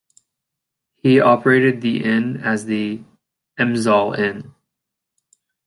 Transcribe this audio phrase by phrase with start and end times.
[0.95, 3.03] He operated the inn as the
[3.59, 4.55] 'Elmsall Inn'.